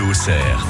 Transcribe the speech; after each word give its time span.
Au 0.00 0.14
cerf. 0.14 0.64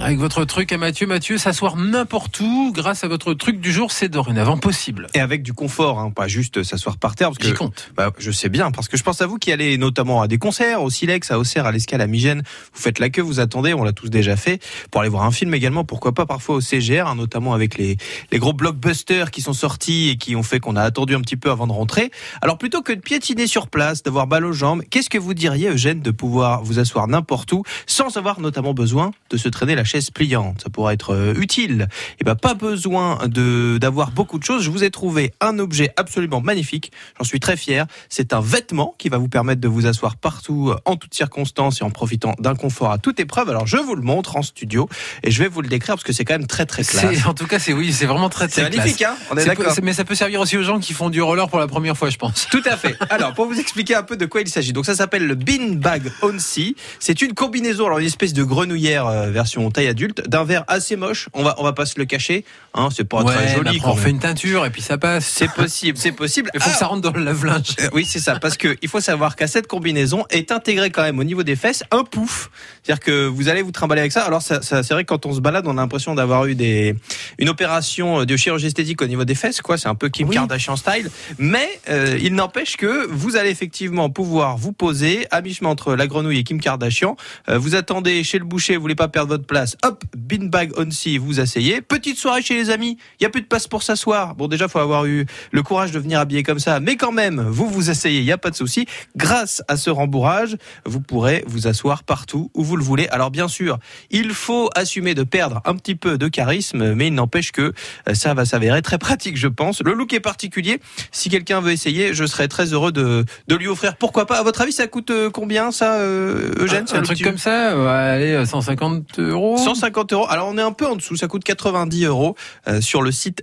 Avec 0.00 0.18
votre 0.18 0.44
truc 0.44 0.70
à 0.72 0.78
Mathieu, 0.78 1.06
Mathieu, 1.06 1.38
s'asseoir 1.38 1.76
n'importe 1.76 2.38
où 2.40 2.72
grâce 2.72 3.02
à 3.02 3.08
votre 3.08 3.34
truc 3.34 3.60
du 3.60 3.72
jour, 3.72 3.90
c'est 3.90 4.08
dorénavant 4.08 4.56
possible. 4.56 5.08
Et 5.14 5.20
avec 5.20 5.42
du 5.42 5.52
confort, 5.52 5.98
hein, 5.98 6.10
pas 6.10 6.28
juste 6.28 6.62
s'asseoir 6.62 6.98
par 6.98 7.16
terre. 7.16 7.30
Parce 7.30 7.38
que, 7.38 7.56
compte. 7.56 7.90
bah, 7.96 8.12
je 8.18 8.30
sais 8.30 8.48
bien, 8.48 8.70
parce 8.70 8.86
que 8.86 8.96
je 8.96 9.02
pense 9.02 9.20
à 9.22 9.26
vous 9.26 9.38
qui 9.38 9.50
allez 9.50 9.76
notamment 9.76 10.22
à 10.22 10.28
des 10.28 10.38
concerts, 10.38 10.82
au 10.82 10.90
Silex, 10.90 11.30
à 11.32 11.38
Auxerre, 11.38 11.66
à 11.66 11.72
l'Escale, 11.72 12.00
à 12.00 12.06
Migène. 12.06 12.42
Vous 12.74 12.80
faites 12.80 13.00
la 13.00 13.10
queue, 13.10 13.22
vous 13.22 13.40
attendez, 13.40 13.74
on 13.74 13.82
l'a 13.82 13.92
tous 13.92 14.08
déjà 14.08 14.36
fait. 14.36 14.62
Pour 14.90 15.00
aller 15.00 15.10
voir 15.10 15.24
un 15.24 15.32
film 15.32 15.52
également, 15.54 15.84
pourquoi 15.84 16.12
pas 16.12 16.26
parfois 16.26 16.56
au 16.56 16.60
CGR, 16.60 17.08
hein, 17.08 17.16
notamment 17.16 17.52
avec 17.54 17.76
les, 17.76 17.96
les 18.30 18.38
gros 18.38 18.52
blockbusters 18.52 19.32
qui 19.32 19.42
sont 19.42 19.52
sortis 19.52 20.10
et 20.10 20.16
qui 20.16 20.36
ont 20.36 20.44
fait 20.44 20.60
qu'on 20.60 20.76
a 20.76 20.82
attendu 20.82 21.16
un 21.16 21.20
petit 21.20 21.36
peu 21.36 21.50
avant 21.50 21.66
de 21.66 21.72
rentrer. 21.72 22.12
Alors 22.40 22.58
plutôt 22.58 22.82
que 22.82 22.92
de 22.92 23.00
piétiner 23.00 23.48
sur 23.48 23.66
place, 23.66 24.04
d'avoir 24.04 24.28
balle 24.28 24.44
aux 24.44 24.52
jambes, 24.52 24.82
qu'est-ce 24.90 25.10
que 25.10 25.18
vous 25.18 25.34
diriez, 25.34 25.70
Eugène, 25.70 26.00
de 26.00 26.10
pouvoir 26.10 26.62
vous 26.62 26.78
asseoir 26.78 27.08
n'importe 27.08 27.52
où 27.52 27.64
sans 27.86 28.16
avoir 28.16 28.40
notamment 28.40 28.74
besoin 28.74 29.10
de 29.30 29.36
se 29.36 29.48
traîner 29.48 29.74
la 29.78 29.84
chaise 29.84 30.10
pliante 30.10 30.60
Ça 30.62 30.70
pourrait 30.70 30.94
être 30.94 31.14
euh, 31.14 31.34
utile. 31.38 31.88
Et 32.20 32.24
ben 32.24 32.34
pas 32.34 32.54
besoin 32.54 33.18
de 33.26 33.78
d'avoir 33.80 34.10
beaucoup 34.10 34.38
de 34.38 34.44
choses. 34.44 34.62
Je 34.62 34.70
vous 34.70 34.84
ai 34.84 34.90
trouvé 34.90 35.32
un 35.40 35.58
objet 35.58 35.90
absolument 35.96 36.40
magnifique. 36.40 36.92
J'en 37.18 37.24
suis 37.24 37.40
très 37.40 37.56
fier. 37.56 37.86
C'est 38.08 38.32
un 38.32 38.40
vêtement 38.40 38.94
qui 38.98 39.08
va 39.08 39.18
vous 39.18 39.28
permettre 39.28 39.60
de 39.60 39.68
vous 39.68 39.86
asseoir 39.86 40.16
partout, 40.16 40.70
euh, 40.70 40.76
en 40.84 40.96
toutes 40.96 41.14
circonstances 41.14 41.80
et 41.80 41.84
en 41.84 41.90
profitant 41.90 42.34
d'un 42.38 42.54
confort 42.54 42.90
à 42.90 42.98
toute 42.98 43.20
épreuve. 43.20 43.48
Alors 43.48 43.66
je 43.66 43.76
vous 43.78 43.94
le 43.94 44.02
montre 44.02 44.36
en 44.36 44.42
studio 44.42 44.88
et 45.22 45.30
je 45.30 45.42
vais 45.42 45.48
vous 45.48 45.62
le 45.62 45.68
décrire 45.68 45.94
parce 45.94 46.04
que 46.04 46.12
c'est 46.12 46.24
quand 46.24 46.34
même 46.34 46.46
très 46.46 46.66
très 46.66 46.82
classe. 46.84 47.24
En 47.26 47.34
tout 47.34 47.46
cas, 47.46 47.58
c'est 47.58 47.72
oui, 47.72 47.92
c'est 47.92 48.06
vraiment 48.06 48.28
très 48.28 48.48
très 48.48 48.62
magnifique, 48.62 48.98
classe. 48.98 49.12
hein 49.12 49.16
On 49.30 49.36
est 49.36 49.40
C'est- 49.42 49.46
d'accord. 49.48 49.72
Mais 49.82 49.92
ça 49.92 50.04
peut 50.04 50.14
servir 50.14 50.40
aussi 50.40 50.56
aux 50.56 50.62
gens 50.62 50.80
qui 50.80 50.92
font 50.92 51.08
du 51.10 51.22
roller 51.22 51.48
pour 51.48 51.58
la 51.58 51.66
première 51.68 51.96
fois, 51.96 52.10
je 52.10 52.16
pense. 52.16 52.48
Tout 52.50 52.62
à 52.64 52.76
fait. 52.76 52.96
Alors, 53.10 53.32
pour 53.34 53.46
vous 53.46 53.58
expliquer 53.60 53.94
un 53.94 54.02
peu 54.02 54.16
de 54.16 54.26
quoi 54.26 54.40
il 54.40 54.48
s'agit. 54.48 54.72
Donc, 54.72 54.86
ça 54.86 54.94
s'appelle 54.94 55.26
le 55.26 55.34
Bean 55.34 55.74
Bag 55.74 56.10
On 56.22 56.38
Sea. 56.38 56.74
C'est 56.98 57.22
une 57.22 57.34
combinaison, 57.34 57.86
alors 57.86 57.98
une 57.98 58.06
espèce 58.06 58.32
de 58.32 58.42
grenouillère 58.42 59.06
euh, 59.06 59.30
taille 59.70 59.86
adulte, 59.88 60.28
d'un 60.28 60.44
verre 60.44 60.64
assez 60.68 60.96
moche. 60.96 61.28
On 61.34 61.42
va, 61.42 61.54
on 61.58 61.64
va 61.64 61.72
pas 61.72 61.86
se 61.86 61.98
le 61.98 62.04
cacher. 62.04 62.44
Hein, 62.74 62.88
c'est 62.94 63.04
pas 63.08 63.24
très 63.24 63.36
mais 63.46 63.54
joli. 63.54 63.68
après, 63.68 63.78
quand 63.80 63.92
on 63.92 63.96
fait 63.96 64.10
une 64.10 64.18
teinture 64.18 64.64
et 64.66 64.70
puis 64.70 64.82
ça 64.82 64.98
passe. 64.98 65.26
C'est 65.26 65.50
possible, 65.52 65.98
c'est 65.98 66.12
possible. 66.12 66.50
Il 66.54 66.60
faut 66.60 66.70
que 66.70 66.76
ça 66.76 66.86
rentre 66.86 67.02
dans 67.02 67.12
le 67.18 67.24
lave-linge. 67.24 67.74
Euh, 67.80 67.88
Oui, 67.92 68.04
c'est 68.04 68.20
ça. 68.20 68.38
Parce 68.38 68.56
que 68.56 68.76
il 68.82 68.88
faut 68.88 69.00
savoir 69.00 69.36
qu'à 69.36 69.46
cette 69.46 69.66
combinaison 69.66 70.24
est 70.30 70.52
intégré 70.52 70.90
quand 70.90 71.02
même 71.02 71.18
au 71.18 71.24
niveau 71.24 71.42
des 71.42 71.56
fesses 71.56 71.82
un 71.90 72.04
pouf. 72.04 72.50
C'est-à-dire 72.82 73.00
que 73.04 73.26
vous 73.26 73.48
allez 73.48 73.62
vous 73.62 73.72
trimballer 73.72 74.00
avec 74.00 74.12
ça. 74.12 74.22
Alors, 74.24 74.42
ça, 74.42 74.62
ça- 74.62 74.82
c'est 74.82 74.94
vrai 74.94 75.04
que 75.04 75.08
quand 75.08 75.26
on 75.26 75.32
se 75.34 75.40
balade, 75.40 75.66
on 75.66 75.72
a 75.78 75.80
l'impression 75.80 76.14
d'avoir 76.14 76.46
eu 76.46 76.54
des 76.54 76.94
une 77.38 77.48
opération 77.48 78.24
de 78.24 78.36
chirurgie 78.36 78.66
esthétique 78.66 79.02
au 79.02 79.06
niveau 79.06 79.24
des 79.24 79.34
fesses. 79.34 79.60
Quoi, 79.60 79.78
c'est 79.78 79.88
un 79.88 79.94
peu 79.94 80.08
Kim 80.08 80.28
Oui. 80.28 80.34
Kardashian 80.34 80.76
style. 80.76 81.10
Mais 81.38 81.68
euh, 81.88 82.18
il 82.22 82.34
n'empêche 82.34 82.76
que 82.76 83.06
vous 83.10 83.36
allez 83.36 83.50
effectivement 83.50 84.10
pouvoir 84.10 84.56
vous 84.56 84.72
poser 84.72 85.26
à 85.30 85.40
mi-chemin 85.40 85.70
entre 85.70 85.94
la 85.94 86.06
grenouille 86.06 86.38
et 86.38 86.44
Kim 86.44 86.60
Kardashian. 86.60 87.16
Euh, 87.48 87.58
vous 87.58 87.74
attendez 87.74 88.22
chez 88.24 88.38
le 88.38 88.44
boucher, 88.44 88.76
vous 88.76 88.82
voulez 88.82 88.94
pas 88.94 89.08
perdre 89.08 89.30
votre 89.30 89.44
place. 89.46 89.57
Hop, 89.82 90.04
beanbag 90.16 90.72
on 90.76 90.90
sea, 90.90 91.18
vous 91.18 91.40
asseyez. 91.40 91.80
Petite 91.80 92.18
soirée 92.18 92.42
chez 92.42 92.54
les 92.54 92.70
amis. 92.70 92.98
Il 93.20 93.22
y 93.22 93.26
a 93.26 93.30
plus 93.30 93.42
de 93.42 93.46
place 93.46 93.66
pour 93.66 93.82
s'asseoir. 93.82 94.34
Bon, 94.34 94.48
déjà, 94.48 94.68
faut 94.68 94.78
avoir 94.78 95.06
eu 95.06 95.26
le 95.52 95.62
courage 95.62 95.92
de 95.92 95.98
venir 95.98 96.20
habiller 96.20 96.42
comme 96.42 96.58
ça, 96.58 96.80
mais 96.80 96.96
quand 96.96 97.12
même, 97.12 97.40
vous 97.40 97.68
vous 97.68 97.90
asseyez, 97.90 98.20
il 98.20 98.24
n'y 98.24 98.32
a 98.32 98.38
pas 98.38 98.50
de 98.50 98.56
souci. 98.56 98.86
Grâce 99.16 99.62
à 99.68 99.76
ce 99.76 99.90
rembourrage, 99.90 100.56
vous 100.84 101.00
pourrez 101.00 101.44
vous 101.46 101.66
asseoir 101.66 102.02
partout 102.02 102.50
où 102.54 102.64
vous 102.64 102.76
le 102.76 102.82
voulez. 102.82 103.08
Alors 103.08 103.30
bien 103.30 103.48
sûr, 103.48 103.78
il 104.10 104.32
faut 104.32 104.70
assumer 104.74 105.14
de 105.14 105.22
perdre 105.22 105.60
un 105.64 105.74
petit 105.74 105.94
peu 105.94 106.18
de 106.18 106.28
charisme, 106.28 106.94
mais 106.94 107.08
il 107.08 107.14
n'empêche 107.14 107.52
que 107.52 107.72
euh, 108.08 108.14
ça 108.14 108.34
va 108.34 108.44
s'avérer 108.44 108.82
très 108.82 108.98
pratique, 108.98 109.36
je 109.36 109.48
pense. 109.48 109.82
Le 109.82 109.92
look 109.92 110.12
est 110.12 110.20
particulier. 110.20 110.80
Si 111.12 111.28
quelqu'un 111.28 111.60
veut 111.60 111.72
essayer, 111.72 112.14
je 112.14 112.24
serais 112.26 112.48
très 112.48 112.72
heureux 112.72 112.92
de, 112.92 113.24
de 113.46 113.54
lui 113.54 113.68
offrir. 113.68 113.96
Pourquoi 113.96 114.26
pas? 114.26 114.38
À 114.38 114.42
votre 114.42 114.60
avis, 114.60 114.72
ça 114.72 114.86
coûte 114.86 115.10
euh, 115.10 115.30
combien 115.30 115.70
ça, 115.70 115.94
euh, 115.94 116.52
Eugène 116.58 116.84
un 116.92 117.02
truc 117.02 117.22
comme 117.22 117.38
ça, 117.38 117.70
allez, 117.90 118.32
euh, 118.32 118.44
150 118.44 119.18
euros. 119.18 119.47
150 119.56 120.12
euros. 120.12 120.26
Alors 120.28 120.48
on 120.48 120.58
est 120.58 120.62
un 120.62 120.72
peu 120.72 120.86
en 120.86 120.96
dessous, 120.96 121.16
ça 121.16 121.26
coûte 121.28 121.44
90 121.44 122.04
euros 122.04 122.36
euh, 122.68 122.80
sur 122.80 123.02
le 123.02 123.10
site 123.12 123.42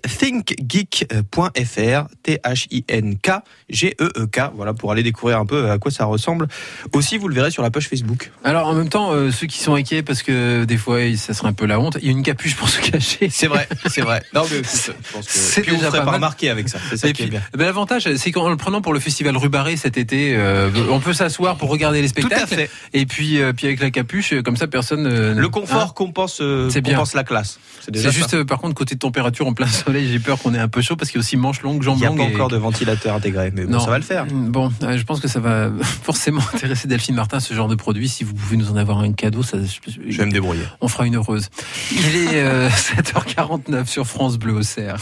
thinkgeek.fr, 1.00 2.07
T-H-I-N-K 2.24 3.31
G-E-E-K. 3.69 4.40
Voilà 4.56 4.74
pour 4.74 4.91
aller 4.91 5.03
découvrir 5.03 5.40
un 5.40 5.46
peu 5.46 5.69
à 5.72 5.78
quoi 5.78 5.91
ça 5.91 6.06
ressemble. 6.06 6.47
Aussi, 6.94 7.18
vous 7.18 7.28
le 7.28 7.35
verrez 7.35 7.52
sur 7.52 7.63
la 7.63 7.72
page 7.72 7.88
Facebook. 7.90 8.31
Alors 8.44 8.68
en 8.68 8.74
même 8.74 8.90
temps, 8.90 9.12
euh, 9.12 9.31
ceux 9.31 9.47
qui 9.47 9.59
sont 9.59 9.74
inquiets 9.75 10.03
parce 10.03 10.22
que 10.24 10.63
des 10.66 10.78
fois 10.78 11.00
ça 11.18 11.34
serait 11.34 11.47
un 11.50 11.53
peu 11.53 11.66
la 11.66 11.79
honte, 11.79 11.97
il 12.02 12.06
y 12.06 12.09
a 12.09 12.12
une 12.12 12.24
capuche 12.24 12.56
pour 12.56 12.69
se 12.69 12.79
cacher. 12.81 13.29
C'est 13.29 13.47
vrai, 13.47 13.68
c'est 13.88 14.02
vrai. 14.02 14.24
Non 14.34 14.44
mais 14.52 14.58
écoute, 14.59 14.69
je 15.08 15.12
pense 15.13 15.25
que 15.25 15.31
C'est 15.34 15.62
déjà 15.66 15.90
pas 15.91 16.00
pas 16.00 16.06
mal. 16.06 16.16
remarquer 16.16 16.50
avec 16.50 16.69
ça. 16.69 16.78
C'est 16.90 16.97
ça 16.97 17.08
Et 17.08 17.13
qui 17.13 17.24
puis, 17.24 17.28
est 17.28 17.31
bien. 17.31 17.41
ben, 17.58 17.66
l'avantage, 17.66 18.08
c'est 18.16 18.31
qu'en 18.31 18.50
le 18.50 18.58
prenant 18.58 18.81
pour 18.81 18.94
le 18.94 19.00
festival 19.00 19.35
Rubaré 19.38 19.78
cet 19.78 19.97
été, 19.97 20.35
euh, 20.35 20.69
on 20.90 21.00
peut 21.00 21.13
s'asseoir 21.13 21.58
pour 21.58 21.69
regarder 21.69 22.02
les 22.02 22.09
Tout 22.09 22.22
spectacles. 22.22 22.44
à 22.44 22.47
fait. 22.47 22.69
Et 22.94 23.06
puis, 23.06 23.40
euh, 23.41 23.53
puis 23.53 23.68
avec 23.68 23.79
la 23.79 23.91
capuche, 23.91 24.34
euh, 24.34 24.41
comme 24.41 24.58
ça, 24.58 24.68
personne. 24.68 25.06
euh, 25.08 25.34
Le 25.34 25.47
hein. 25.47 25.50
Compense, 25.95 26.38
euh, 26.41 26.69
C'est 26.69 26.81
bien. 26.81 26.94
compense 26.94 27.13
la 27.16 27.23
classe. 27.23 27.57
C'est 27.81 28.11
juste, 28.11 28.33
euh, 28.35 28.45
par 28.45 28.59
contre, 28.59 28.75
côté 28.75 28.95
température 28.95 29.47
en 29.47 29.53
plein 29.53 29.67
soleil, 29.85 30.07
j'ai 30.11 30.19
peur 30.19 30.38
qu'on 30.39 30.53
ait 30.53 30.59
un 30.59 30.67
peu 30.67 30.81
chaud 30.81 30.95
parce 30.95 31.09
qu'il 31.09 31.17
y 31.17 31.19
a 31.19 31.23
aussi 31.25 31.38
manches 31.38 31.61
longues, 31.63 31.78
Il 31.81 31.83
jambes 31.83 31.97
n'y 32.00 32.06
a 32.06 32.09
longues. 32.09 32.17
pas 32.19 32.23
et- 32.25 32.35
encore 32.35 32.50
de 32.50 32.57
ventilateur 32.57 33.16
intégré, 33.16 33.51
mais 33.56 33.66
bon, 33.66 33.79
ça 33.79 33.89
va 33.89 33.97
le 33.97 34.03
faire. 34.03 34.25
Bon, 34.31 34.72
euh, 34.84 34.97
je 34.97 35.03
pense 35.03 35.19
que 35.19 35.28
ça 35.28 35.39
va 35.39 35.69
forcément 36.03 36.41
intéresser 36.53 36.88
Delphine 36.88 37.16
Martin, 37.16 37.39
ce 37.39 37.53
genre 37.53 37.67
de 37.67 37.75
produit. 37.75 38.09
Si 38.09 38.23
vous 38.23 38.34
pouvez 38.34 38.57
nous 38.57 38.69
en 38.72 38.75
avoir 38.75 39.00
un 39.00 39.13
cadeau, 39.13 39.41
ça, 39.44 39.57
Je 40.07 40.17
vais 40.17 40.25
me 40.25 40.31
débrouiller. 40.31 40.63
on 40.81 40.88
fera 40.88 41.05
une 41.07 41.16
heureuse. 41.16 41.50
Il 41.91 42.16
est 42.16 42.44
euh, 42.44 42.69
7h49 42.69 43.85
sur 43.88 44.05
France 44.05 44.38
Bleu 44.38 44.53
au 44.53 44.61
Cerf. 44.63 45.01